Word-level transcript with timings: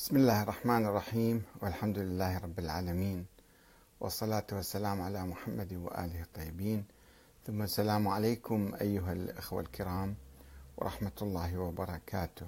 بسم 0.00 0.16
الله 0.16 0.42
الرحمن 0.42 0.86
الرحيم 0.86 1.42
والحمد 1.62 1.98
لله 1.98 2.38
رب 2.38 2.58
العالمين 2.58 3.26
والصلاة 4.00 4.46
والسلام 4.52 5.02
على 5.02 5.26
محمد 5.26 5.72
وآله 5.72 6.22
الطيبين. 6.22 6.84
ثم 7.46 7.62
السلام 7.62 8.08
عليكم 8.08 8.72
أيها 8.80 9.12
الأخوة 9.12 9.60
الكرام 9.60 10.14
ورحمة 10.76 11.12
الله 11.22 11.58
وبركاته. 11.58 12.46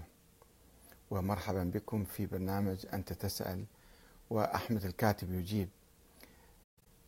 ومرحبا 1.11 1.65
بكم 1.65 2.05
في 2.05 2.27
برنامج 2.27 2.87
أنت 2.93 3.13
تسأل 3.13 3.65
وأحمد 4.31 4.85
الكاتب 4.85 5.33
يجيب. 5.33 5.69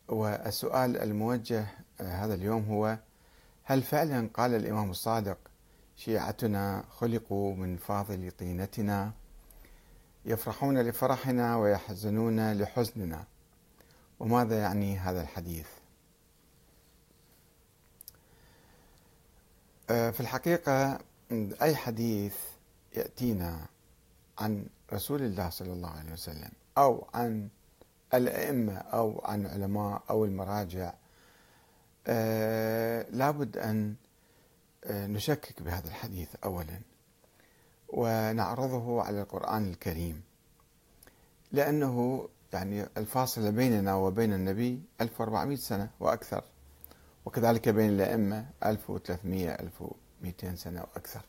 والسؤال 0.09 0.97
الموجه 0.97 1.67
هذا 2.01 2.35
اليوم 2.35 2.65
هو 2.65 2.99
هل 3.65 3.83
فعلا 3.83 4.29
قال 4.35 4.55
الإمام 4.55 4.91
الصادق 4.91 5.39
شيعتنا 5.97 6.85
خلقوا 6.91 7.55
من 7.57 7.77
فاضل 7.77 8.31
طينتنا؟ 8.31 9.24
يفرحون 10.25 10.79
لفرحنا 10.79 11.57
ويحزنون 11.57 12.53
لحزننا. 12.53 13.25
وماذا 14.21 14.59
يعني 14.59 14.99
هذا 14.99 15.23
الحديث؟ 15.23 15.67
آه، 19.91 20.11
في 20.11 20.21
الحقيقة 20.21 20.99
أي 21.63 21.77
حديث 21.77 22.37
يأتينا 22.97 23.67
عن 24.39 24.67
رسول 24.93 25.23
الله 25.23 25.51
صلى 25.51 25.73
الله 25.73 25.91
عليه 25.91 26.13
وسلم 26.13 26.51
أو 26.79 27.07
عن 27.15 27.49
الأئمة 28.15 28.77
أو 28.77 29.21
عن 29.25 29.47
علماء 29.47 30.03
أو 30.11 30.25
المراجع 30.25 30.95
آه، 32.07 33.07
لابد 33.11 33.57
أن 33.57 33.95
آه، 34.85 35.07
نشكك 35.07 35.63
بهذا 35.63 35.89
الحديث 35.89 36.29
أولا. 36.45 36.81
ونعرضه 37.95 39.03
على 39.03 39.23
القرآن 39.23 39.69
الكريم. 39.71 40.23
لأنه 41.53 42.29
يعني 42.53 42.87
الفاصلة 42.97 43.51
بيننا 43.51 43.95
وبين 43.95 44.33
النبي 44.33 44.83
1400 45.01 45.57
سنة 45.57 45.91
وأكثر 46.01 46.45
وكذلك 47.25 47.69
بين 47.69 47.91
الأئمة 47.91 48.47
1300 48.65 49.51
1200 49.51 50.55
سنة 50.57 50.81
وأكثر. 50.81 51.21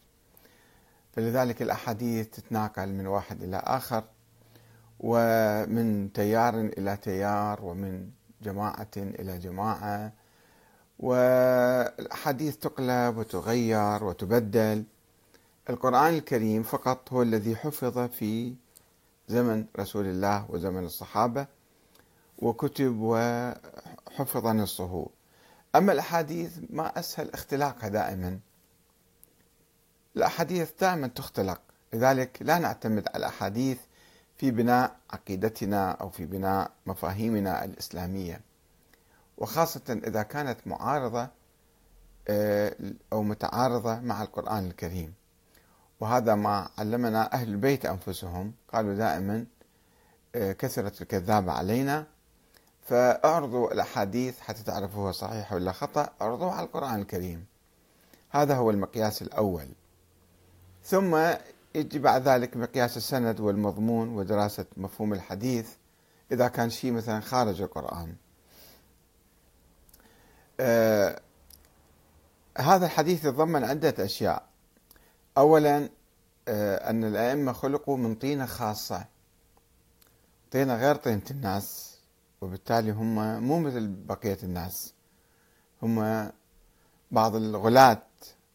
فلذلك 1.13 1.61
الأحاديث 1.61 2.29
تتناقل 2.29 2.89
من 2.89 3.07
واحد 3.07 3.43
إلى 3.43 3.57
آخر 3.57 4.03
ومن 4.99 6.13
تيار 6.13 6.59
إلى 6.59 6.97
تيار 6.97 7.65
ومن 7.65 8.09
جماعة 8.41 8.91
إلى 8.97 9.37
جماعة. 9.37 10.11
والأحاديث 10.99 12.57
تقلب 12.57 13.17
وتغير 13.17 14.03
وتبدل. 14.03 14.83
القرآن 15.69 16.13
الكريم 16.13 16.63
فقط 16.63 17.13
هو 17.13 17.21
الذي 17.21 17.55
حفظ 17.55 17.99
في 17.99 18.55
زمن 19.27 19.65
رسول 19.79 20.05
الله 20.05 20.45
وزمن 20.51 20.85
الصحابة 20.85 21.47
وكتب 22.37 22.97
وحفظ 22.99 24.47
نصه. 24.47 25.07
أما 25.75 25.91
الأحاديث 25.91 26.59
ما 26.69 26.99
أسهل 26.99 27.33
اختلاقها 27.33 27.89
دائما. 27.89 28.39
الأحاديث 30.15 30.71
دائما 30.81 31.07
تختلق. 31.07 31.61
لذلك 31.93 32.37
لا 32.41 32.59
نعتمد 32.59 33.07
على 33.07 33.17
الأحاديث 33.17 33.79
في 34.37 34.51
بناء 34.51 34.95
عقيدتنا 35.11 35.91
أو 35.91 36.09
في 36.09 36.25
بناء 36.25 36.71
مفاهيمنا 36.85 37.65
الإسلامية. 37.65 38.41
وخاصة 39.37 40.01
إذا 40.07 40.23
كانت 40.23 40.57
معارضة 40.65 41.27
آه، 42.27 42.75
أو 43.13 43.23
متعارضة 43.23 43.99
مع 43.99 44.21
القرآن 44.21 44.65
الكريم. 44.65 45.13
وهذا 45.99 46.35
ما 46.35 46.69
علمنا 46.77 47.33
أهل 47.33 47.47
البيت 47.49 47.85
أنفسهم. 47.85 48.53
قالوا 48.73 48.93
دائما 48.93 49.45
آه، 50.35 50.51
كثرة 50.51 51.01
الكذاب 51.01 51.49
علينا. 51.49 52.05
فأعرضوا 52.85 53.73
الأحاديث 53.73 54.39
حتى 54.39 54.63
تعرفوا 54.63 55.07
هو 55.07 55.11
صحيح 55.11 55.53
ولا 55.53 55.71
خطأ 55.71 56.09
اعرضوه 56.21 56.53
على 56.53 56.65
القرآن 56.65 57.01
الكريم. 57.01 57.45
هذا 58.29 58.55
هو 58.55 58.69
المقياس 58.69 59.21
الأول. 59.21 59.67
ثم 60.83 61.33
يجي 61.75 61.99
بعد 61.99 62.27
ذلك 62.27 62.57
مقياس 62.57 62.97
السند 62.97 63.39
والمضمون 63.39 64.09
ودراسة 64.09 64.65
مفهوم 64.77 65.13
الحديث 65.13 65.69
إذا 66.31 66.47
كان 66.47 66.69
شيء 66.69 66.91
مثلا 66.91 67.19
خارج 67.19 67.61
القرآن. 67.61 68.15
آه 70.59 71.21
هذا 72.57 72.85
الحديث 72.85 73.25
يتضمن 73.25 73.63
عدة 73.63 74.05
أشياء. 74.05 74.43
أولا 75.37 75.89
آه، 76.47 76.89
أن 76.89 77.03
الأئمة 77.03 77.53
خلقوا 77.53 77.97
من 77.97 78.15
طينة 78.15 78.45
خاصة. 78.45 79.05
طينة 80.51 80.75
غير 80.75 80.95
طينة 80.95 81.23
الناس 81.31 81.97
وبالتالي 82.41 82.91
هم 82.91 83.43
مو 83.43 83.59
مثل 83.59 83.87
بقية 83.87 84.37
الناس. 84.43 84.93
هم 85.83 86.29
بعض 87.11 87.35
الغلاة 87.35 88.03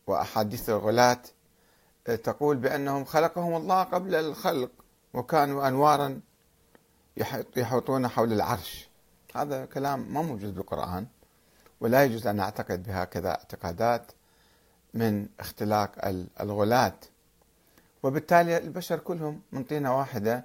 وأحاديث 0.06 0.70
الغلاة 0.70 1.22
آه، 2.06 2.16
تقول 2.16 2.56
بأنهم 2.56 3.04
خلقهم 3.04 3.56
الله 3.56 3.82
قبل 3.82 4.14
الخلق 4.14 4.70
وكانوا 5.14 5.68
أنوارا 5.68 6.20
يحوطون 7.56 8.08
حول 8.08 8.32
العرش. 8.32 8.88
هذا 9.34 9.64
كلام 9.64 10.14
ما 10.14 10.22
موجود 10.22 10.54
بالقرآن 10.54 11.06
ولا 11.80 12.04
يجوز 12.04 12.26
أن 12.26 12.36
نعتقد 12.36 12.82
بهكذا 12.82 13.30
اعتقادات. 13.30 14.12
من 14.95 15.27
اختلاق 15.41 15.93
الغلاة. 16.41 16.95
وبالتالي 18.03 18.59
البشر 18.59 18.99
كلهم 18.99 19.41
من 19.53 19.65
طينة 19.65 19.99
واحدة 19.99 20.45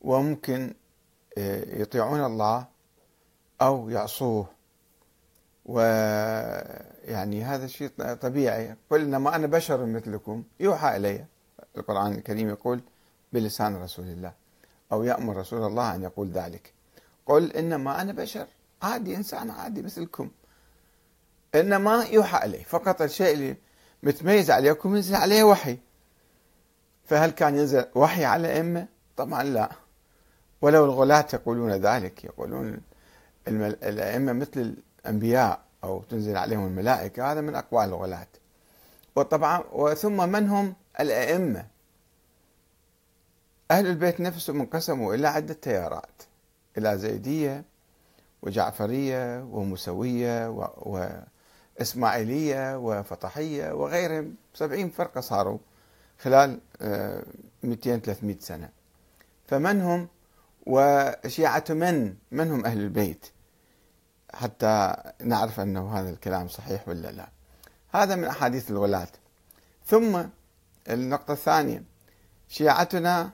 وممكن 0.00 0.74
آه، 1.38 1.80
يطيعون 1.80 2.24
الله 2.24 2.66
أو 3.62 3.90
يعصوه. 3.90 4.46
ويعني 5.66 7.44
هذا 7.44 7.66
شيء 7.66 7.88
طبيعي. 8.14 8.76
قل 8.90 9.00
إنما 9.00 9.36
أنا 9.36 9.46
بشر 9.46 9.86
مثلكم. 9.86 10.44
يوحى 10.60 10.96
إلي. 10.96 11.24
القرآن 11.76 12.12
الكريم 12.12 12.48
يقول 12.48 12.80
بلسان 13.32 13.76
رسول 13.76 14.04
الله 14.04 14.32
أو 14.92 15.04
يأمر 15.04 15.36
رسول 15.36 15.66
الله 15.66 15.94
أن 15.94 16.02
يقول 16.02 16.30
ذلك. 16.30 16.72
قل 17.26 17.52
إنما 17.52 18.00
أنا 18.00 18.12
بشر. 18.12 18.46
عادي 18.82 19.16
إنسان 19.16 19.50
عادي 19.50 19.82
مثلكم. 19.82 20.30
إنما 21.54 22.04
يوحى 22.04 22.46
إلي. 22.46 22.64
فقط 22.64 23.02
الشيء 23.02 23.34
اللي 23.34 23.56
متميز 24.02 24.50
عليكم 24.50 24.96
ينزل 24.96 25.14
عليه 25.14 25.42
وحي. 25.44 25.78
فهل 27.04 27.30
كان 27.30 27.56
ينزل 27.56 27.84
وحي 27.94 28.24
على 28.24 28.40
الأئمة؟ 28.40 28.86
طبعا 29.16 29.42
لا. 29.42 29.70
ولو 30.62 30.84
الغلاة 30.84 31.26
يقولون 31.32 31.72
ذلك 31.72 32.24
يقولون 32.24 32.80
الأئمة 33.48 34.32
مثل 34.32 34.74
الأنبياء 35.04 35.60
أو 35.84 36.02
تنزل 36.02 36.36
عليهم 36.36 36.66
الملائكة 36.66 37.32
هذا 37.32 37.40
من 37.40 37.54
أقوال 37.54 37.88
الغلاة. 37.88 38.26
وطبعا 39.16 39.64
وثم 39.72 40.28
من 40.28 40.48
هم؟ 40.48 40.74
الأئمة. 41.00 41.66
أهل 43.70 43.86
البيت 43.86 44.20
نفسهم 44.20 44.60
انقسموا 44.60 45.14
إلى 45.14 45.28
عدة 45.28 45.54
تيارات. 45.54 46.22
إلى 46.78 46.98
زيدية 46.98 47.64
وجعفرية 48.42 49.42
ومسوية 49.42 50.50
و... 50.50 51.08
وإسماعيلية 51.78 52.78
وفطحية 52.78 53.72
وغيرهم 53.72 54.34
سبعين 54.54 54.90
فرقة 54.90 55.20
صاروا 55.20 55.58
خلال 56.18 56.60
200 57.62 57.94
آه، 57.94 57.98
300 57.98 58.36
سنة. 58.40 58.68
فمن 59.48 59.80
هم؟ 59.80 60.08
وشيعة 60.66 61.64
من؟ 61.70 62.14
من 62.30 62.50
هم 62.50 62.66
أهل 62.66 62.78
البيت؟ 62.78 63.26
حتى 64.34 64.96
نعرف 65.24 65.60
أنه 65.60 65.98
هذا 65.98 66.10
الكلام 66.10 66.48
صحيح 66.48 66.88
ولا 66.88 67.08
لا. 67.08 67.28
هذا 67.94 68.14
من 68.14 68.24
أحاديث 68.24 68.70
الولاة. 68.70 69.08
ثم 69.86 70.22
النقطة 70.90 71.32
الثانية 71.32 71.82
شيعتنا 72.48 73.30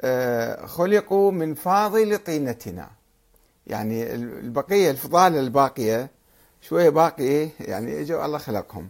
آه، 0.00 0.66
خلقوا 0.66 1.32
من 1.32 1.54
فاضل 1.54 2.18
طينتنا. 2.18 2.90
يعني 3.66 4.14
البقية 4.14 4.90
الفضالة 4.90 5.40
الباقية 5.40 6.10
شوية 6.68 6.88
باقي 6.88 7.48
يعني 7.60 8.00
إجوا 8.00 8.24
الله 8.24 8.38
خلقهم 8.38 8.88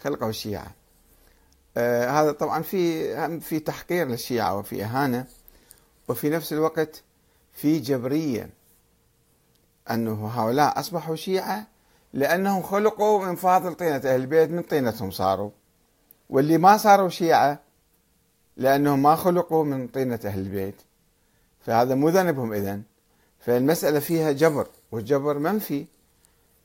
خلقوا 0.00 0.28
الشيعة. 0.28 0.74
آه 1.76 2.10
هذا 2.10 2.32
طبعا 2.32 2.62
في 2.62 3.40
في 3.40 3.58
تحقير 3.58 4.08
للشيعة 4.08 4.58
وفي 4.58 4.84
إهانة 4.84 5.26
وفي 6.08 6.30
نفس 6.30 6.52
الوقت 6.52 7.02
في 7.52 7.78
جبرية 7.78 8.50
أنه 9.90 10.28
هؤلاء 10.28 10.80
أصبحوا 10.80 11.16
شيعة 11.16 11.66
لأنهم 12.12 12.62
خلقوا 12.62 13.26
من 13.26 13.36
فاضل 13.36 13.74
طينة 13.74 13.96
أهل 13.96 14.20
البيت 14.20 14.50
من 14.50 14.62
طينتهم 14.62 15.10
صاروا. 15.10 15.50
واللي 16.30 16.58
ما 16.58 16.76
صاروا 16.76 17.08
شيعة 17.08 17.60
لأنهم 18.56 19.02
ما 19.02 19.16
خلقوا 19.16 19.64
من 19.64 19.88
طينة 19.88 20.20
أهل 20.24 20.40
البيت. 20.40 20.82
فهذا 21.60 21.94
مو 21.94 22.08
ذنبهم 22.08 22.52
إذن. 22.52 22.82
فالمسألة 23.40 23.98
فيها 23.98 24.32
جبر 24.32 24.66
والجبر 24.92 25.38
منفي. 25.38 25.86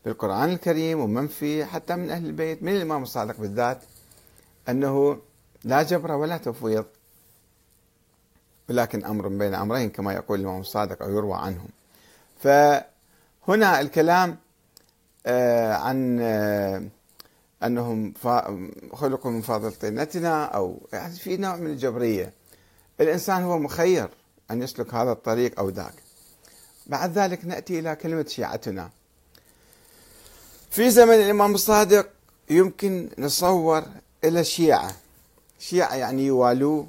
في 0.04 0.10
القرآن 0.10 0.50
الكريم 0.50 1.00
ومنفي 1.00 1.66
حتى 1.66 1.96
من 1.96 2.10
أهل 2.10 2.26
البيت 2.26 2.64
من 2.64 2.76
الإمام 2.76 3.04
الصادق 3.04 3.38
بالذات 3.38 3.84
أنه 4.70 5.22
لا 5.64 5.84
جبر 5.84 6.12
ولا 6.12 6.38
تفويض 6.38 6.86
ولكن 8.70 9.06
أمر 9.06 9.28
بين 9.28 9.54
أمرين 9.54 9.90
كما 9.90 10.14
يقول 10.14 10.40
الإمام 10.40 10.60
الصادق 10.62 11.04
أو 11.04 11.10
يروى 11.10 11.38
عنهم. 11.38 11.68
فهنا 12.40 13.82
الكلام 13.82 14.38
آه، 15.26 15.74
عن 15.74 16.20
آه، 16.22 16.84
أنهم 17.64 18.14
خلقوا 18.94 19.32
من 19.32 19.42
فاضل 19.42 19.72
طينتنا 19.72 20.46
أو 20.46 20.88
يعني 20.94 21.14
في 21.14 21.38
نوع 21.38 21.56
من 21.56 21.68
الجبرية. 21.68 22.34
الإنسان 23.02 23.44
هو 23.44 23.60
مخير 23.60 24.10
أن 24.52 24.62
يسلك 24.62 24.94
هذا 24.94 25.12
الطريق 25.12 25.60
أو 25.60 25.70
ذاك. 25.70 25.94
بعد 26.88 27.18
ذلك 27.18 27.46
نأتي 27.46 27.80
إلى 27.80 27.96
كلمة 27.96 28.26
شيعتنا. 28.28 28.90
في 30.72 30.90
زمن 30.90 31.14
الإمام 31.14 31.54
الصادق 31.54 32.10
يمكن 32.50 33.10
نصور 33.18 33.84
إلى 34.24 34.40
الشيعة 34.40 34.96
شيعة 35.60 35.96
يعني 35.96 36.26
يوالوه 36.26 36.88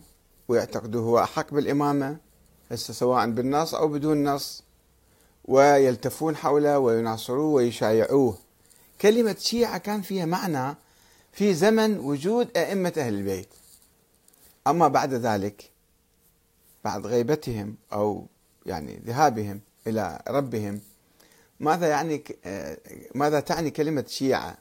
ويعتقدوا 0.48 1.02
هو 1.02 1.18
أحق 1.18 1.54
بالإمامة 1.54 2.16
هسه 2.70 2.94
سواء 2.94 3.30
بالنص 3.30 3.74
أو 3.74 3.88
بدون 3.88 4.24
نص 4.24 4.62
ويلتفون 5.44 6.36
حوله 6.36 6.78
ويناصروه 6.78 7.46
ويشايعوه. 7.54 8.38
كلمة 9.00 9.36
شيعة 9.38 9.78
كان 9.78 10.02
فيها 10.02 10.24
معنى 10.24 10.76
في 11.32 11.54
زمن 11.54 11.98
وجود 11.98 12.48
أئمة 12.56 12.92
أهل 12.96 13.14
البيت. 13.14 13.48
أما 14.66 14.88
بعد 14.88 15.14
ذلك 15.14 15.70
بعد 16.84 17.06
غيبتهم 17.06 17.76
أو 17.92 18.26
يعني 18.66 19.02
ذهابهم 19.06 19.60
إلى 19.86 20.22
ربهم 20.28 20.80
ماذا 21.62 21.88
يعني 21.88 22.24
ماذا 23.14 23.40
تعني 23.40 23.70
كلمة 23.70 24.04
شيعة؟ 24.08 24.58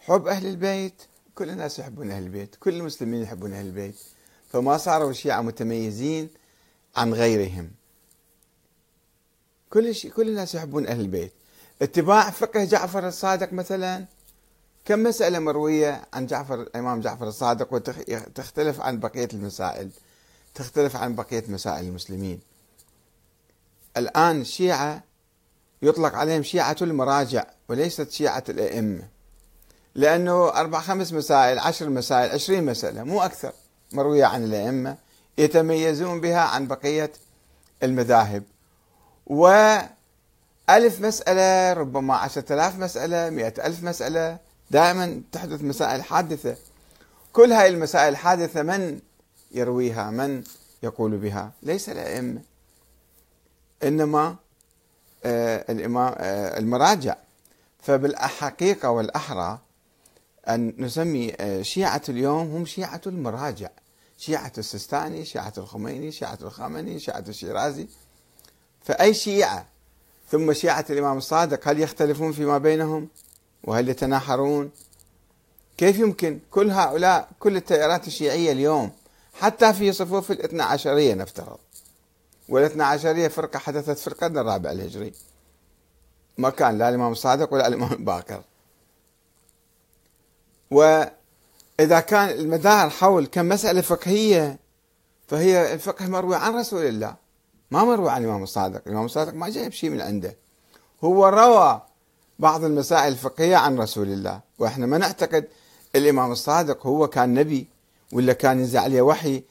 حب 0.00 0.26
أهل 0.26 0.46
البيت 0.46 1.02
كل 1.34 1.50
الناس 1.50 1.78
يحبون 1.78 2.10
أهل 2.10 2.22
البيت 2.22 2.56
كل 2.56 2.74
المسلمين 2.74 3.22
يحبون 3.22 3.52
أهل 3.52 3.66
البيت. 3.66 3.96
فما 4.48 4.76
صاروا 4.76 5.10
الشيعة 5.10 5.40
متميزين 5.40 6.28
عن 6.96 7.14
غيرهم. 7.14 7.70
كل 9.70 9.94
شيء 9.94 10.10
كل 10.10 10.28
الناس 10.28 10.54
يحبون 10.54 10.86
أهل 10.86 11.00
البيت. 11.00 11.32
اتباع 11.82 12.30
فقه 12.30 12.64
جعفر 12.64 13.08
الصادق 13.08 13.52
مثلا. 13.52 14.04
كم 14.84 15.02
مسألة 15.02 15.38
مروية 15.38 16.04
عن 16.12 16.26
جعفر 16.26 16.62
الإمام 16.62 17.00
جعفر 17.00 17.28
الصادق 17.28 17.72
وتختلف 17.72 18.80
عن 18.80 19.00
بقية 19.00 19.28
المسائل 19.32 19.90
تختلف 20.54 20.96
عن 20.96 21.14
بقية 21.14 21.44
مسائل 21.48 21.84
المسلمين. 21.84 22.40
الآن 23.96 24.40
الشيعة 24.40 25.04
يطلق 25.82 26.14
عليهم 26.14 26.42
شيعة 26.42 26.76
المراجع 26.82 27.44
وليست 27.68 28.10
شيعة 28.10 28.44
الأئمة. 28.48 29.02
لأنه 29.94 30.48
أربع 30.48 30.80
خمس 30.80 31.12
مسائل 31.12 31.58
عشر 31.58 31.88
مسائل 31.88 32.30
عشرين 32.30 32.64
مسألة 32.64 33.02
مو 33.02 33.22
أكثر 33.22 33.52
مروية 33.92 34.24
عن 34.24 34.44
الأئمة 34.44 34.96
يتميزون 35.38 36.20
بها 36.20 36.40
عن 36.40 36.66
بقية 36.66 37.12
المذاهب. 37.82 38.42
وألف 39.26 41.00
مسألة 41.00 41.72
ربما 41.72 42.14
عشرة 42.14 42.52
آلاف 42.52 42.78
مسألة 42.78 43.30
مئة 43.30 43.66
ألف 43.66 43.82
مسألة 43.82 44.38
دائما 44.70 45.22
تحدث 45.32 45.62
مسائل 45.62 46.02
حادثة. 46.02 46.56
كل 47.32 47.52
هاي 47.52 47.68
المسائل 47.68 48.08
الحادثة 48.08 48.62
من 48.62 49.00
يرويها 49.52 50.10
من 50.10 50.42
يقول 50.82 51.16
بها؟ 51.16 51.52
ليس 51.62 51.88
الأئمة. 51.88 52.40
إنما 53.82 54.36
الإمام 55.24 56.14
آه، 56.18 56.58
المراجع. 56.58 57.16
فبالحقيقة 57.82 58.90
والأحرى 58.90 59.58
أن 60.48 60.74
نسمي 60.78 61.32
آه، 61.40 61.62
شيعة 61.62 62.02
اليوم 62.08 62.54
هم 62.54 62.66
شيعة 62.66 63.00
المراجع. 63.06 63.68
شيعة 64.18 64.52
السستاني 64.58 65.24
شيعة 65.24 65.52
الخميني 65.58 66.12
شيعة 66.12 66.38
الخامنئي 66.42 67.00
شيعة 67.00 67.24
الشيرازي. 67.28 67.88
فأي 68.84 69.14
شيعة 69.14 69.66
ثم 70.30 70.52
شيعة 70.52 70.84
الإمام 70.90 71.18
الصادق 71.18 71.68
هل 71.68 71.80
يختلفون 71.80 72.32
فيما 72.32 72.58
بينهم؟ 72.58 73.08
وهل 73.64 73.88
يتناحرون؟ 73.88 74.70
كيف 75.76 75.98
يمكن؟ 75.98 76.38
كل 76.50 76.70
هؤلاء 76.70 77.28
كل 77.40 77.56
التيارات 77.56 78.06
الشيعية 78.06 78.52
اليوم 78.52 78.90
حتى 79.34 79.72
في 79.72 79.92
صفوف 79.92 80.30
الاثنى 80.30 80.62
عشرية 80.62 81.14
نفترض. 81.14 81.58
والاثنى 82.48 82.82
عشرية 82.82 83.28
فرقة 83.28 83.58
حدثت 83.58 83.98
في 83.98 84.06
القرن 84.06 84.38
الرابع 84.38 84.70
الهجري. 84.70 85.12
ما 86.38 86.50
كان 86.50 86.78
لا 86.78 86.88
الإمام 86.88 87.12
الصادق 87.12 87.54
ولا 87.54 87.66
الإمام 87.66 87.92
الباكر 87.92 88.42
وإذا 90.70 92.00
كان 92.00 92.28
المدار 92.28 92.90
حول 92.90 93.26
كمسألة 93.26 93.80
فقهية 93.80 94.58
فهي 95.28 95.74
الفقه 95.74 96.06
مروي 96.06 96.36
عن 96.36 96.54
رسول 96.54 96.86
الله. 96.86 97.14
ما 97.70 97.84
مروي 97.84 98.10
عن 98.10 98.24
الإمام 98.24 98.42
الصادق. 98.42 98.82
الإمام 98.86 99.04
الصادق 99.04 99.34
ما 99.34 99.48
جايب 99.48 99.72
شيء 99.72 99.90
من 99.90 100.00
عنده. 100.00 100.36
هو 101.04 101.28
روى 101.28 101.82
بعض 102.38 102.64
المسائل 102.64 103.12
الفقهية 103.12 103.56
عن 103.56 103.78
رسول 103.78 104.08
الله. 104.08 104.40
وإحنا 104.58 104.86
ما 104.86 104.98
نعتقد 104.98 105.48
الإمام 105.96 106.32
الصادق 106.32 106.86
هو 106.86 107.08
كان 107.08 107.34
نبي 107.34 107.66
ولا 108.12 108.32
كان 108.32 108.58
ينزل 108.58 108.78
عليه 108.78 109.02
وحي. 109.02 109.42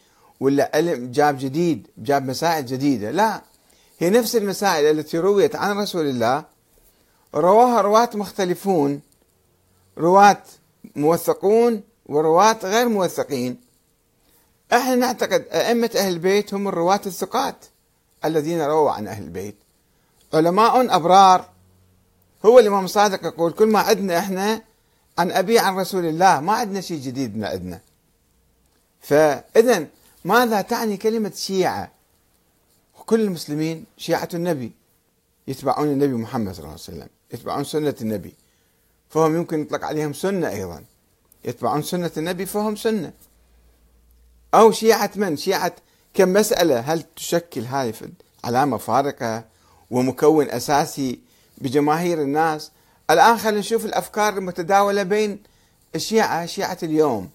ولا 0.42 0.72
علم 0.74 1.12
جاب 1.12 1.38
جديد 1.40 1.88
جاب 1.98 2.26
مسائل 2.26 2.66
جديدة. 2.66 3.12
لا 3.12 3.42
هي 4.00 4.10
نفس 4.10 4.36
المسائل 4.36 5.00
التي 5.00 5.18
رويت 5.18 5.56
عن 5.56 5.78
رسول 5.78 6.06
الله. 6.06 6.46
رواها 7.36 7.82
رواة 7.82 8.10
مختلفون 8.14 9.02
رواة 9.98 10.44
موثقون 10.96 11.84
ورواة 12.06 12.58
غير 12.64 12.90
موثقين. 12.90 13.62
إحنا 14.74 14.96
نعتقد 14.96 15.46
أئمة 15.52 15.92
أهل 15.96 16.14
البيت 16.14 16.54
هم 16.54 16.68
الرواة 16.68 17.02
الثقات 17.06 17.66
الذين 18.26 18.62
رووا 18.62 18.92
عن 18.92 19.08
أهل 19.08 19.24
البيت. 19.24 19.56
علماء 20.34 20.96
أبرار. 20.96 21.50
هو 22.46 22.60
الإمام 22.60 22.86
الصادق 22.86 23.26
يقول 23.26 23.52
كل 23.52 23.68
ما 23.68 23.80
عندنا 23.80 24.20
إحنا 24.20 24.62
عن 25.18 25.32
أبي 25.32 25.60
عن 25.60 25.76
رسول 25.76 26.06
الله 26.06 26.40
ما 26.40 26.54
عندنا 26.54 26.82
شيء 26.82 27.00
جديد 27.00 27.38
من 27.38 27.44
عندنا 27.44 27.80
فاذا 29.02 29.88
ماذا 30.26 30.62
تعني 30.62 30.98
كلمة 30.98 31.32
شيعة؟ 31.36 31.92
كل 33.06 33.22
المسلمين 33.22 33.86
شيعة 33.98 34.30
النبي 34.34 34.72
يتبعون 35.48 35.88
النبي 35.88 36.14
محمد 36.14 36.54
صلى 36.54 36.60
الله 36.60 36.70
عليه 36.70 36.82
وسلم 36.82 37.08
يتبعون 37.34 37.64
سنة 37.64 37.96
النبي 38.02 38.34
فهم 39.10 39.36
يمكن 39.36 39.62
يطلق 39.62 39.86
عليهم 39.86 40.14
سنة 40.14 40.50
أيضا 40.50 40.84
يتبعون 41.46 41.82
سنة 41.82 42.12
النبي 42.18 42.46
فهم 42.46 42.76
سنة. 42.76 43.14
أو 44.54 44.72
شيعة 44.72 45.12
من؟ 45.16 45.38
شيعة 45.38 45.76
كم 46.14 46.34
مسألة؟ 46.34 46.80
هل 46.80 47.04
تشكل 47.16 47.62
هذه 47.62 47.94
علامة 48.44 48.78
فارقة 48.78 49.46
ومكون 49.92 50.50
أساسي 50.50 51.20
بجماهير 51.58 52.22
الناس؟ 52.22 52.72
الآن 53.10 53.38
خلينا 53.38 53.60
نشوف 53.60 53.86
الأفكار 53.86 54.38
المتداولة 54.38 55.04
بين 55.04 55.44
الشيعة 55.96 56.46
شيعة 56.46 56.78
اليوم. 56.84 57.30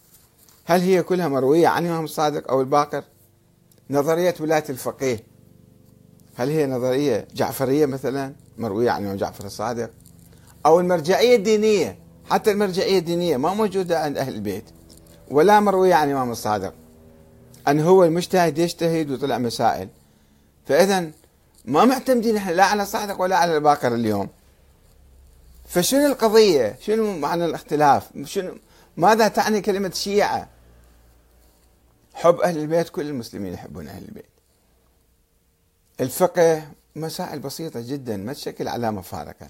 هل 0.68 0.80
هي 0.80 1.02
كلها 1.02 1.28
مروية 1.28 1.68
عن 1.68 1.86
الإمام 1.86 2.04
الصادق 2.04 2.50
أو 2.50 2.60
الباقر؟ 2.60 3.04
نظرية 3.90 4.34
ولاية 4.40 4.64
الفقيه. 4.70 5.24
هل 6.34 6.50
هي 6.50 6.66
نظرية 6.66 7.28
جعفرية 7.34 7.86
مثلا 7.86 8.34
مروية 8.58 8.90
عن 8.90 9.00
الإمام 9.00 9.16
جعفر 9.16 9.44
الصادق؟ 9.44 9.90
أو 10.66 10.80
المرجعية 10.80 11.36
الدينية 11.36 11.98
حتى 12.30 12.50
المرجعية 12.50 12.98
الدينية 12.98 13.36
ما 13.36 13.54
موجودة 13.54 14.00
عند 14.00 14.18
أهل 14.18 14.34
البيت 14.34 14.64
ولا 15.30 15.60
مروية 15.60 15.94
عن 15.94 16.08
الإمام 16.08 16.30
الصادق. 16.30 16.74
أن 17.68 17.80
هو 17.80 18.04
المجتهد 18.04 18.58
يجتهد 18.58 19.10
وطلع 19.10 19.38
مسائل. 19.38 19.88
فإذا 20.66 21.10
ما 21.64 21.84
معتمدين 21.84 22.36
إحنا 22.36 22.52
لا 22.52 22.64
على 22.64 22.82
الصادق 22.82 23.20
ولا 23.20 23.36
على 23.36 23.56
الباقر 23.56 23.94
اليوم. 23.94 24.28
فشنو 25.66 26.06
القضية؟ 26.06 26.76
شنو 26.80 27.18
معنى 27.18 27.44
الاختلاف؟ 27.44 28.10
شنو 28.24 28.54
ماذا 28.96 29.28
تعني 29.28 29.60
كلمة 29.60 29.90
شيعة؟ 29.90 30.55
حب 32.16 32.40
أهل 32.40 32.58
البيت 32.58 32.88
كل 32.88 33.06
المسلمين 33.06 33.52
يحبون 33.52 33.88
أهل 33.88 34.04
البيت. 34.08 34.24
الفقه 36.00 36.62
مسائل 36.96 37.38
بسيطة 37.38 37.80
جدا 37.80 38.16
ما 38.16 38.32
تشكل 38.32 38.68
علامة 38.68 39.00
فارقة 39.00 39.48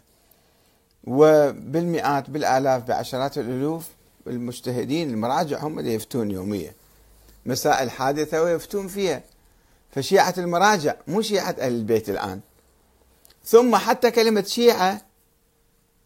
وبالمئات 1.05 2.31
بالآلاف 2.31 2.83
بعشرات 2.83 3.39
الألوف 3.39 3.89
المجتهدين 4.27 5.11
المراجع 5.11 5.59
هم 5.59 5.79
اللي 5.79 5.95
يفتون 5.95 6.31
يوميا. 6.31 6.73
مسائل 7.47 7.91
حادثة 7.91 8.43
ويفتون 8.43 8.89
فيها. 8.89 9.23
فشيعة 9.91 10.35
المراجع 10.39 10.95
مو 11.09 11.23
شيعة 11.23 11.57
أهل 11.59 11.73
البيت 11.73 12.11
الآن. 12.11 12.41
ثم 13.45 13.77
حتى 13.77 14.11
كلمة 14.11 14.43
شيعة 14.43 15.01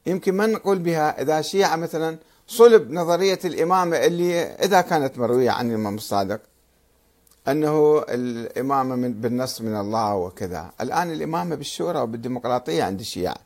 يمكن 0.06 0.34
ما 0.34 0.46
نقول 0.46 0.78
بها. 0.78 1.22
إذا 1.22 1.40
شيعة 1.40 1.76
مثلا 1.76 2.18
صلب 2.46 2.90
نظرية 2.90 3.38
الإمامة 3.44 3.96
اللي 3.96 4.42
إذا 4.42 4.80
كانت 4.80 5.18
مروية 5.18 5.50
عن 5.50 5.70
الإمام 5.70 5.94
الصادق 5.94 6.49
أنه 7.48 7.98
الإمامة 8.08 8.96
من 8.96 9.12
بالنص 9.20 9.60
من 9.60 9.76
الله 9.76 10.14
وكذا. 10.14 10.70
الآن 10.80 11.10
الإمامة 11.12 11.54
بالشورى 11.56 12.00
وبالديمقراطية 12.00 12.82
عند 12.84 13.00
الشيعة. 13.00 13.36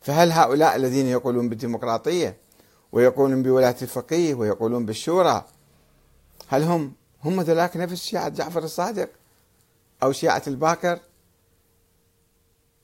فهل 0.00 0.32
هؤلاء 0.32 0.76
الذين 0.76 1.06
يقولون 1.06 1.48
بالديمقراطية 1.48 2.36
ويقولون 2.92 3.42
بولاية 3.42 3.76
الفقيه 3.82 4.34
ويقولون 4.34 4.86
بالشورى 4.86 5.44
هل 6.48 6.62
هم 6.62 6.92
هم 7.24 7.40
ذلك 7.40 7.76
نفس 7.76 8.02
شيعة 8.02 8.28
جعفر 8.28 8.64
الصادق 8.64 9.08
أو 10.02 10.12
شيعة 10.12 10.42
الباكر؟ 10.46 10.98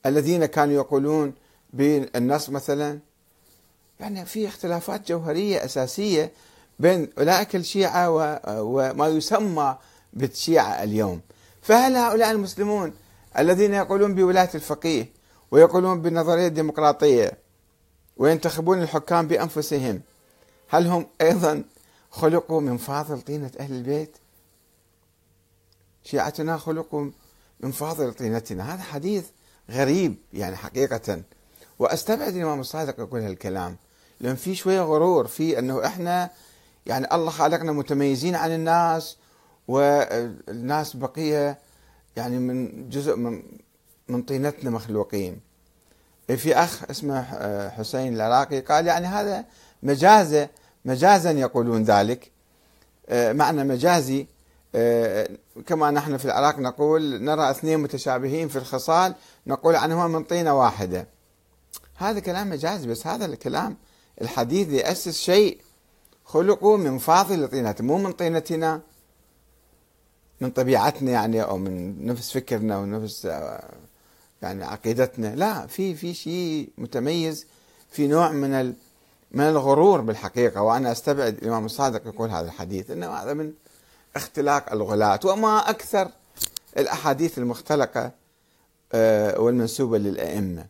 الذين 0.07 0.47
كانوا 0.47 0.75
يقولون 0.75 1.35
بالنص 1.73 2.51
مثلا؟ 2.51 2.99
يعني 4.01 4.25
في 4.25 4.49
اختلافات 4.49 5.09
جوهرية 5.09 5.65
أساسية 5.65 6.33
بين 6.79 7.11
أولئك 7.19 7.57
الشيعة 7.57 8.11
وما 8.47 9.09
يسمى 9.09 9.77
بالشيعة 10.13 10.83
اليوم. 10.83 11.21
فهل 11.63 11.97
هؤلاء 11.97 12.31
المسلمون 12.31 12.93
الذين 13.39 13.75
يقولون 13.75 14.15
بولاية 14.15 14.51
الفقيه 14.55 15.13
ويقولون 15.51 16.03
بالنظرية 16.03 16.47
الديمقراطية 16.47 17.39
وينتخبون 18.17 18.83
الحكام 18.83 19.29
بأنفسهم 19.29 20.01
هل 20.69 20.87
هم 20.87 21.07
أيضا 21.21 21.65
خلقوا 22.11 22.61
من 22.61 22.77
فاضل 22.77 23.21
طينة 23.21 23.51
أهل 23.61 23.73
البيت؟ 23.73 24.17
شيعتنا 26.05 26.59
خلقوا 26.59 27.11
من 27.61 27.71
فاضل 27.71 28.15
طينتنا. 28.15 28.75
هذا 28.75 28.83
حديث 28.83 29.25
غريب 29.71 30.17
يعني 30.33 30.57
حقيقة. 30.57 31.23
وأستبعد 31.79 32.37
الإمام 32.37 32.61
الصادق 32.61 33.01
يقول 33.01 33.21
هالكلام 33.21 33.77
لأن 34.21 34.37
في 34.37 34.55
شوية 34.55 34.81
غرور 34.81 35.27
في 35.27 35.59
أنه 35.59 35.87
إحنا 35.87 36.31
يعني 36.87 37.15
الله 37.15 37.31
خلقنا 37.31 37.73
متميزين 37.73 38.35
عن 38.35 38.51
الناس 38.55 39.17
والناس 39.69 40.97
بقية 40.97 41.59
يعني 42.17 42.39
من 42.39 42.89
جزء 42.89 43.17
من 43.17 43.43
من 44.09 44.23
طينتنا 44.23 44.71
مخلوقين. 44.71 45.41
في 46.37 46.57
أخ 46.57 46.91
اسمه 46.91 47.23
حسين 47.69 48.15
العراقي 48.15 48.61
قال 48.61 48.87
يعني 48.87 49.07
هذا 49.07 49.45
مجازة 49.83 50.49
مجازا 50.85 51.31
يقولون 51.31 51.83
ذلك. 51.83 52.31
معنى 53.11 53.65
مجازي 53.65 54.27
كما 55.67 55.91
نحن 55.91 56.17
في 56.17 56.25
العراق 56.25 56.59
نقول 56.59 57.23
نرى 57.25 57.51
اثنين 57.51 57.79
متشابهين 57.79 58.49
في 58.49 58.57
الخصال 58.57 59.15
نقول 59.47 59.77
عنهما 59.77 60.07
من 60.09 60.25
طينة 60.25 60.59
واحدة. 60.59 61.07
هذا 61.97 62.21
كلام 62.21 62.51
مجازي 62.51 62.89
بس 62.89 63.07
هذا 63.07 63.25
الكلام 63.25 63.77
الحديث 64.21 64.69
يأسس 64.69 65.19
شيء 65.19 65.61
خلقوا 66.25 66.77
من 66.77 66.99
فاضل 66.99 67.49
طينتنا 67.49 67.87
مو 67.87 67.99
من 67.99 68.13
طينتنا. 68.13 68.81
من 70.43 70.51
طبيعتنا 70.51 71.11
يعني 71.11 71.43
أو 71.43 71.59
من 71.59 72.07
نفس 72.07 72.33
فكرنا 72.33 72.79
ونفس 72.79 73.25
يعني 74.43 74.65
عقيدتنا. 74.65 75.35
لا 75.35 75.67
في 75.67 75.95
في 75.95 76.15
شيء 76.15 76.69
متميز 76.79 77.47
في 77.91 78.07
نوع 78.07 78.33
من 78.33 78.75
من 79.33 79.45
الغرور 79.45 80.01
بالحقيقة. 80.01 80.63
وأنا 80.63 80.93
أستبعد 80.93 81.39
الإمام 81.39 81.65
الصادق 81.65 82.07
يقول 82.07 82.31
هذا 82.31 82.47
الحديث 82.47 82.91
إنه 82.91 83.11
هذا 83.11 83.33
من 83.33 83.53
اختلاق 84.17 84.73
الغلاة. 84.73 85.21
وما 85.25 85.71
أكثر 85.71 86.09
الأحاديث 86.77 87.39
المختلقة 87.39 88.11
آه، 88.93 89.41
والمنسوبة 89.41 89.99
للأئمة. 89.99 90.67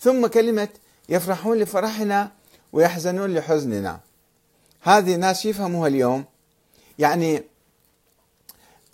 ثم 0.00 0.26
كلمة 0.26 0.68
يفرحون 1.08 1.58
لفرحنا 1.58 2.30
ويحزنون 2.72 3.34
لحزننا. 3.34 4.00
هذه 4.80 5.16
ناس 5.16 5.46
يفهموها 5.46 5.88
اليوم. 5.88 6.24
يعني 6.98 7.36
آه، 7.36 7.42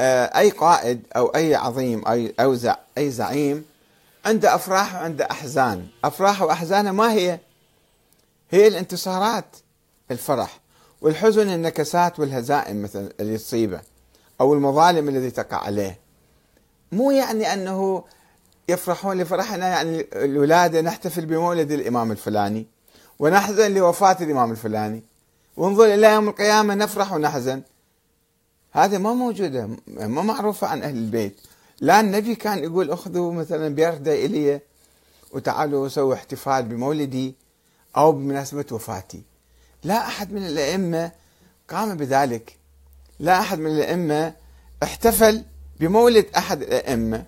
أي 0.00 0.50
قائد 0.50 1.02
أو 1.16 1.26
أي 1.26 1.54
عظيم 1.54 2.08
أي 2.08 2.34
أو 2.40 2.56
أي 2.98 3.10
زعيم 3.10 3.64
عنده 4.24 4.54
أفراح 4.54 4.94
وعنده 4.94 5.28
أحزان. 5.30 5.86
أفراح 6.04 6.42
وأحزانه 6.42 6.92
ما 6.92 7.12
هي؟ 7.12 7.38
هي 8.50 8.66
الانتصارات 8.66 9.56
الفرح 10.10 10.60
والحزن 11.00 11.50
النكسات 11.50 12.20
والهزائم 12.20 12.82
مثلا 12.82 13.08
اللي 13.20 13.38
تصيبه 13.38 13.80
أو 14.40 14.54
المظالم 14.54 15.08
التي 15.08 15.30
تقع 15.30 15.56
عليه. 15.56 15.98
مو 16.92 17.10
يعني 17.10 17.52
أنه 17.52 18.04
يفرحون 18.68 19.20
لفرحنا 19.20 19.68
يعني 19.68 20.06
الولادة 20.12 20.80
نحتفل 20.80 21.26
بمولد 21.26 21.72
الإمام 21.72 22.12
الفلاني 22.12 22.66
ونحزن 23.18 23.74
لوفاة 23.74 24.16
الإمام 24.20 24.50
الفلاني. 24.50 25.02
وانظر 25.56 25.84
إلى 25.84 26.06
يوم 26.06 26.28
القيامة 26.28 26.74
نفرح 26.74 27.12
ونحزن. 27.12 27.62
هذه 28.84 28.98
ما 28.98 29.14
موجودة 29.14 29.68
ما 29.86 30.22
معروفة 30.22 30.66
عن 30.66 30.82
أهل 30.82 30.96
البيت. 30.96 31.40
لا 31.80 32.00
النبي 32.00 32.34
كان 32.34 32.58
يقول 32.64 32.90
أخذوا 32.90 33.32
مثلا 33.32 33.74
بيردة 33.74 34.24
إلي 34.24 34.60
وتعالوا 35.32 35.88
سووا 35.88 36.14
احتفال 36.14 36.62
بمولدي 36.62 37.34
أو 37.96 38.12
بمناسبة 38.12 38.64
وفاتي. 38.72 39.22
لا 39.84 40.06
أحد 40.06 40.32
من 40.32 40.46
الأئمة 40.46 41.12
قام 41.68 41.96
بذلك. 41.96 42.56
لا 43.20 43.40
أحد 43.40 43.58
من 43.58 43.70
الأئمة 43.70 44.34
احتفل 44.82 45.44
بمولد 45.80 46.26
أحد 46.36 46.62
الأئمة 46.62 47.24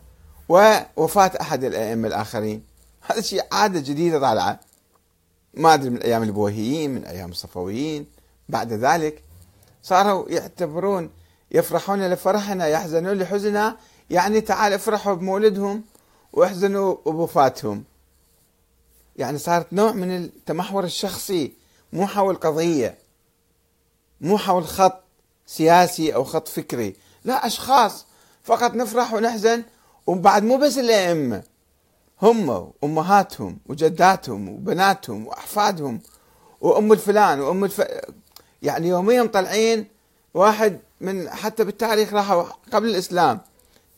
ووفاة 0.49 1.33
أحد 1.41 1.65
الأئمة 1.65 2.09
الآخرين. 2.09 2.65
هذا 3.01 3.21
شيء 3.21 3.43
عادة 3.53 3.81
جديدة 3.81 4.19
طالعة. 4.19 4.61
ما 5.55 5.75
أدري 5.75 5.91
من 5.91 6.03
أيام 6.03 6.23
البويهيين 6.23 6.95
من 6.95 7.05
أيام 7.05 7.31
الصفويين. 7.31 8.07
بعد 8.49 8.73
ذلك 8.73 9.23
صاروا 9.83 10.29
يعتبرون 10.29 11.11
يفرحون 11.51 12.11
لفرحنا 12.11 12.67
يحزنون 12.67 13.19
لحزننا. 13.19 13.77
يعني 14.11 14.41
تعال 14.41 14.73
افرحوا 14.73 15.15
بمولدهم 15.15 15.85
واحزنوا 16.33 16.97
بوفاتهم. 17.07 17.85
يعني 19.17 19.39
صارت 19.39 19.73
نوع 19.73 19.93
من 19.93 20.17
التمحور 20.17 20.85
الشخصي 20.85 21.53
مو 21.93 22.07
حول 22.07 22.35
قضية 22.35 22.99
مو 24.21 24.39
حول 24.39 24.65
خط 24.65 25.03
سياسي 25.47 26.15
أو 26.15 26.25
خط 26.25 26.49
فكري. 26.49 26.97
لا 27.25 27.47
أشخاص. 27.47 28.07
فقط 28.45 28.75
نفرح 28.75 29.15
ونحزن 29.15 29.63
وبعد 30.07 30.43
مو 30.43 30.57
بس 30.57 30.79
الأئمة 30.79 31.43
هم 32.23 32.49
وأمهاتهم 32.83 33.59
وجداتهم 33.67 34.49
وبناتهم 34.49 35.27
وأحفادهم 35.27 36.01
وأم 36.61 36.93
الفلان 36.93 37.41
وأم 37.41 37.65
الف... 37.65 37.83
يعني 38.63 38.89
يوميا 38.89 39.25
طالعين 39.25 39.87
واحد 40.35 40.79
من 41.01 41.31
حتى 41.31 41.65
بالتاريخ 41.65 42.13
راحوا 42.13 42.43
قبل 42.73 42.89
الإسلام. 42.89 43.41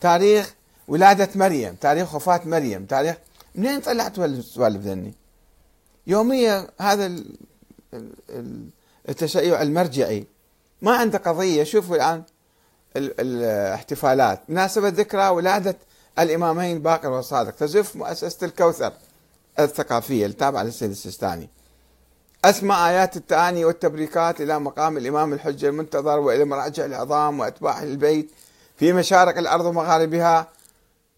تاريخ 0.00 0.54
ولادة 0.88 1.28
مريم 1.34 1.74
تاريخ 1.74 2.14
وفاة 2.14 2.40
مريم 2.44 2.84
تاريخ 2.84 3.16
منين 3.54 3.80
طلعت 3.80 4.18
السوالف 4.18 4.82
ذني؟ 4.86 5.14
يوميا 6.06 6.68
هذا 6.80 7.12
التشيع 9.08 9.62
المرجعي. 9.62 10.26
ما 10.82 10.96
عنده 10.96 11.18
قضية. 11.18 11.64
شوفوا 11.64 11.96
الآن 11.96 12.22
الاحتفالات 12.96 14.40
مناسبة 14.48 14.88
ذكرى 14.88 15.28
ولادة 15.28 15.76
الإمامين 16.18 16.82
باقر 16.82 17.10
والصادق 17.10 17.50
تزف 17.50 17.96
مؤسسة 17.96 18.46
الكوثر 18.46 18.92
الثقافية 19.58 20.26
التابعة 20.26 20.62
للسيد 20.62 20.90
السيستاني. 20.90 21.50
أسمى 22.44 22.74
آيات 22.74 23.16
التآني 23.16 23.64
والتبريكات 23.64 24.40
إلى 24.40 24.58
مقام 24.58 24.96
الإمام 24.96 25.32
الحجة 25.32 25.68
المنتظر 25.68 26.18
وإلى 26.18 26.44
مراجع 26.44 26.84
العظام 26.84 27.40
وأتباع 27.40 27.82
البيت 27.82 28.30
في 28.76 28.92
مشارق 28.92 29.38
الأرض 29.38 29.64
ومغاربها 29.64 30.48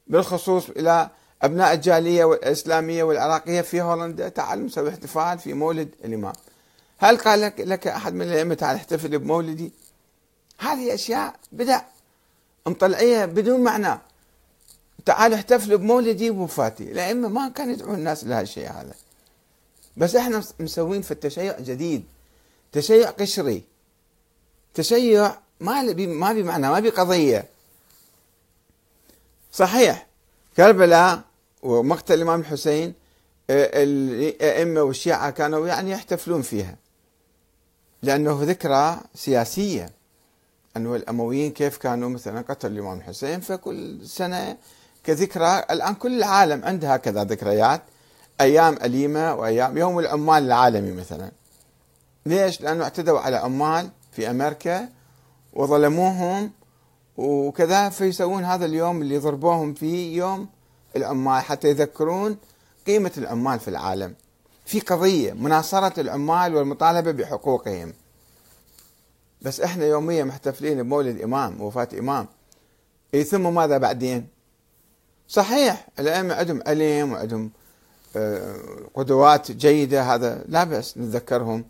بالخصوص 0.07 0.71
إلى 0.71 1.09
أبناء 1.43 1.75
الجالية 1.75 2.25
والإسلامية 2.25 3.03
والعراقية 3.03 3.61
في 3.61 3.83
هولندا 3.83 4.29
تعال 4.29 4.67
نسوي 4.67 4.89
احتفال 4.89 5.39
في 5.39 5.53
مولد 5.53 5.89
الإمام. 6.05 6.33
هل 6.99 7.17
قال 7.17 7.41
لك, 7.41 7.61
لك 7.61 7.87
أحد 7.87 8.15
من 8.15 8.23
الأئمة 8.23 8.55
تعال 8.55 8.77
احتفل 8.77 9.19
بمولدي؟ 9.19 9.73
هذه 10.59 10.95
أشياء 10.95 11.35
بدع 11.53 11.81
مطلعية 12.67 13.25
بدون 13.25 13.61
معنى. 13.61 13.99
تعالوا 15.05 15.37
احتفلوا 15.37 15.79
بمولدي 15.79 16.31
وبوفاتي 16.31 16.93
الأئمة 16.93 17.29
ما 17.29 17.49
كانوا 17.49 17.73
يدعون 17.73 17.95
الناس 17.95 18.25
لهالشيء 18.25 18.71
هذا. 18.71 18.95
بس 19.97 20.17
إحنا 20.17 20.43
مسوين 20.61 21.03
في 21.03 21.11
التشيع 21.11 21.61
جديد. 21.61 22.05
تشيع 22.73 23.11
قشري. 23.11 23.63
تشيع 24.75 25.39
ما 25.61 25.83
ما 25.83 26.33
بمعنى 26.33 26.69
ما 26.69 26.81
بقضية 26.81 27.45
صحيح. 29.53 30.07
كربلاء 30.57 31.21
ومقتل 31.63 32.15
الإمام 32.15 32.41
الحسين 32.41 32.95
آه، 33.51 33.71
الأئمة 33.83 34.83
والشيعة 34.83 35.31
كانوا 35.31 35.67
يعني 35.67 35.91
يحتفلون 35.91 36.43
فيها. 36.43 36.77
لأنه 38.03 38.43
ذكرى 38.43 39.01
سياسية. 39.15 39.91
أنه 40.77 40.97
الأمويين 40.97 41.53
كيف 41.53 41.77
كانوا 41.77 42.09
مثلا 42.09 42.41
قتلوا 42.41 42.73
الإمام 42.73 42.99
الحسين 42.99 43.41
فكل 43.41 44.07
سنة 44.07 44.57
كذكرى. 45.05 45.65
الآن 45.71 45.95
كل 45.95 46.19
العالم 46.19 46.65
عنده 46.65 46.95
هكذا 46.95 47.25
ذكريات. 47.25 47.83
أيام 48.41 48.75
أليمة 48.83 49.35
وأيام 49.35 49.79
يوم 49.79 49.99
العمال 49.99 50.43
العالمي 50.43 50.93
مثلا. 50.93 51.33
ليش؟ 52.27 52.61
لأنه 52.61 52.85
اعتدوا 52.85 53.21
على 53.21 53.37
عمال 53.37 53.91
في 54.13 54.31
أمريكا 54.31 54.89
وظلموهم 55.53 56.51
وكذا 57.17 57.89
فيسوون 57.89 58.45
هذا 58.45 58.65
اليوم 58.65 59.03
اللي 59.03 59.19
ضربوهم 59.19 59.75
فيه 59.75 60.17
يوم 60.17 60.49
العمال. 60.97 61.43
حتى 61.43 61.69
يذكرون 61.69 62.37
قيمة 62.87 63.13
العمال 63.19 63.61
في 63.61 63.69
العالم. 63.69 64.15
في 64.67 64.81
قضية 64.81 65.33
مناصرة 65.33 66.01
العمال 66.01 66.55
والمطالبة 66.55 67.11
بحقوقهم. 67.11 67.93
بس 69.43 69.61
إحنا 69.61 69.85
يوميا 69.85 70.25
محتفلين 70.25 70.83
بمولد 70.83 71.21
إمام 71.21 71.61
وفاة 71.61 71.89
إمام 71.99 72.27
إيه 73.15 73.23
ثم 73.25 73.55
ماذا 73.55 73.79
بعدين؟ 73.79 74.29
صحيح 75.29 75.89
الأئمة 75.99 76.35
عندهم 76.35 76.63
علم 76.67 77.13
وعندهم 77.13 77.51
قدوات 78.95 79.51
جيدة 79.51 80.03
هذا 80.03 80.45
لا 80.49 80.65
بأس 80.65 80.99
نتذكرهم 80.99 81.65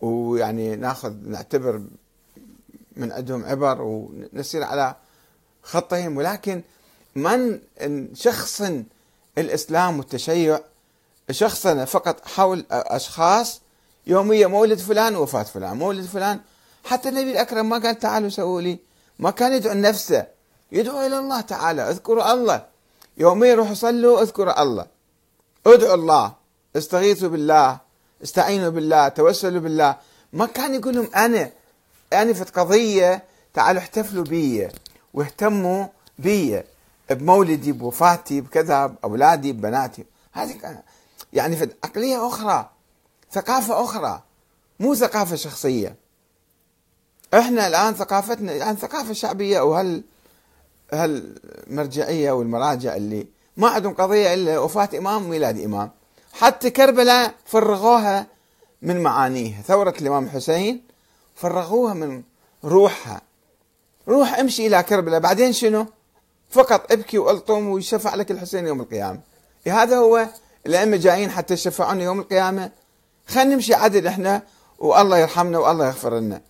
ويعني 0.00 0.76
ناخذ 0.76 1.12
نعتبر 1.26 1.82
من 2.96 3.12
عندهم 3.12 3.44
عبر 3.44 3.82
ونسير 3.82 4.62
على 4.62 4.94
خطهم. 5.62 6.16
ولكن 6.16 6.62
من 7.16 7.58
شخصا 8.14 8.84
الإسلام 9.38 9.98
والتشيع 9.98 10.60
شخصنا 11.30 11.84
فقط 11.84 12.28
حول 12.28 12.64
أشخاص 12.70 13.60
يوميا 14.06 14.46
مولد 14.46 14.78
فلان 14.78 15.16
وفاة 15.16 15.42
فلان 15.42 15.76
مولد 15.76 16.04
فلان 16.04 16.40
حتى 16.84 17.08
النبي 17.08 17.30
الأكرم 17.30 17.68
ما 17.68 17.78
قال 17.78 17.98
تعالوا 17.98 18.28
سووا 18.28 18.60
لي 18.60 18.78
ما 19.18 19.30
كان 19.30 19.52
يدعو 19.52 19.74
نفسه 19.74 20.26
يدعو 20.72 21.06
إلى 21.06 21.18
الله 21.18 21.40
تعالى 21.40 21.90
اذكروا 21.90 22.32
الله. 22.32 22.66
يوميا 23.16 23.54
روحوا 23.54 23.74
صلوا 23.74 24.22
اذكروا 24.22 24.62
الله. 24.62 24.86
ادعوا 25.66 25.94
الله 25.94 26.32
استغيثوا 26.76 27.28
بالله 27.28 27.78
استعينوا 28.22 28.68
بالله 28.68 29.08
توسلوا 29.08 29.60
بالله. 29.60 29.96
ما 30.32 30.46
كان 30.46 30.74
يقول 30.74 30.94
لهم 30.94 31.08
أنا 31.16 31.50
أنا 32.12 32.32
في 32.32 32.44
قضية 32.44 33.24
تعالوا 33.54 33.80
احتفلوا 33.80 34.24
بي 34.24 34.68
واهتموا 35.14 35.86
بي 36.18 36.62
بمولدي 37.10 37.72
بوفاتي 37.72 38.40
بكذا 38.40 38.86
بأولادي 38.86 39.52
ببناتي. 39.52 40.04
هذه 40.32 40.82
يعني 41.32 41.56
في 41.56 41.68
عقلية 41.84 42.28
أخرى 42.28 42.70
ثقافة 43.32 43.84
أخرى 43.84 44.22
مو 44.80 44.94
ثقافة 44.94 45.36
شخصية. 45.36 45.96
إحنا 47.34 47.66
الآن 47.66 47.94
ثقافتنا 47.94 48.52
يعني 48.52 48.76
ثقافة 48.76 49.12
شعبية 49.12 49.60
وهل 49.60 50.02
هالمرجعية 50.92 52.32
والمراجع 52.32 52.96
اللي 52.96 53.26
ما 53.56 53.68
عندهم 53.68 53.94
قضية 53.94 54.34
إلا 54.34 54.58
وفاة 54.58 54.88
إمام 54.98 55.30
ميلاد 55.30 55.60
إمام. 55.60 55.90
حتى 56.32 56.70
كربلاء 56.70 57.34
فرغوها 57.44 58.26
من 58.82 59.00
معانيها. 59.00 59.62
ثورة 59.62 59.94
الإمام 60.00 60.24
الحسين 60.24 60.82
فرغوها 61.34 61.94
من 61.94 62.22
روحها. 62.64 63.20
روح 64.08 64.38
امشي 64.38 64.66
إلى 64.66 64.82
كربلاء. 64.82 65.20
بعدين 65.20 65.52
شنو؟ 65.52 65.86
فقط 66.50 66.92
ابكي 66.92 67.18
وألطم 67.18 67.68
ويشفع 67.68 68.14
لك 68.14 68.30
الحسين 68.30 68.66
يوم 68.66 68.80
القيامة. 68.80 69.20
هذا 69.66 69.96
هو 69.96 70.26
الأئمة 70.66 70.96
جايين 70.96 71.30
حتى 71.30 71.54
يشفعونا 71.54 72.02
يوم 72.02 72.20
القيامة. 72.20 72.70
خلينا 73.26 73.54
نمشي 73.54 73.74
عدل 73.74 74.06
إحنا 74.06 74.42
والله 74.78 75.18
يرحمنا 75.18 75.58
والله 75.58 75.86
يغفر 75.86 76.18
لنا. 76.18 76.40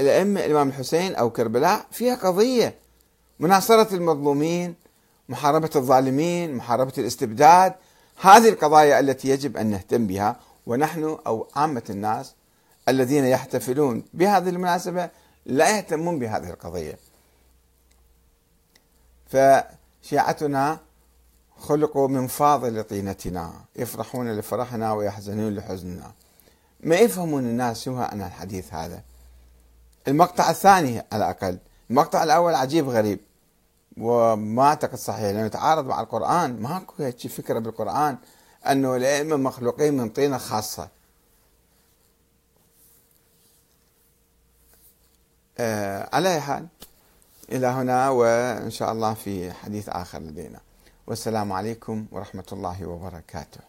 الأئمة 0.00 0.44
الإمام 0.44 0.68
الحسين 0.68 1.14
أو 1.14 1.30
كربلاء 1.30 1.86
فيها 1.90 2.14
قضية. 2.14 2.74
مناصرة 3.40 3.94
المظلومين 3.94 4.74
محاربة 5.28 5.70
الظالمين 5.76 6.54
محاربة 6.54 6.92
الاستبداد 6.98 7.74
هذه 8.20 8.48
القضايا 8.48 9.00
التي 9.00 9.28
يجب 9.28 9.56
أن 9.56 9.66
نهتم 9.66 10.06
بها 10.06 10.36
ونحن 10.66 11.18
أو 11.26 11.46
عامة 11.56 11.82
الناس 11.90 12.34
الذين 12.88 13.24
يحتفلون 13.24 14.04
بهذه 14.14 14.48
المناسبة 14.48 15.10
لا 15.46 15.76
يهتمون 15.76 16.18
بهذه 16.18 16.50
القضية. 16.50 16.98
فشيعتنا 19.26 20.78
خلقوا 21.58 22.08
من 22.08 22.26
فاضل 22.26 22.84
طينتنا 22.84 23.52
يفرحون 23.76 24.32
لفرحنا 24.32 24.92
ويحزنون 24.92 25.54
لحزننا. 25.54 26.12
ما 26.80 26.96
يفهمون 26.96 27.44
الناس 27.44 27.84
شو 27.84 28.02
أنا 28.02 28.26
الحديث 28.26 28.74
هذا؟ 28.74 29.02
المقطع 30.08 30.50
الثاني 30.50 30.98
على 31.12 31.24
الأقل 31.24 31.58
المقطع 31.90 32.22
الأول 32.22 32.54
عجيب 32.54 32.88
غريب. 32.88 33.20
وما 34.00 34.62
أعتقد 34.62 34.94
صحيح 34.94 35.22
لأنه 35.22 35.46
يتعارض 35.46 35.86
مع 35.86 36.00
القرآن. 36.00 36.62
ماكو 36.62 37.02
هيك 37.02 37.26
فكرة 37.26 37.58
بالقرآن 37.58 38.18
أنه 38.66 38.96
الأئمة 38.96 39.36
مخلوقين 39.36 39.96
من 39.96 40.08
طينة 40.08 40.38
خاصة. 40.38 40.88
آه 45.58 46.08
على 46.12 46.34
أي 46.34 46.40
حال 46.40 46.66
إلى 47.52 47.66
هنا 47.66 48.08
وإن 48.08 48.70
شاء 48.70 48.92
الله 48.92 49.14
في 49.14 49.52
حديث 49.52 49.88
آخر 49.88 50.18
لدينا. 50.18 50.60
والسلام 51.06 51.52
عليكم 51.52 52.06
ورحمة 52.12 52.46
الله 52.52 52.86
وبركاته. 52.86 53.60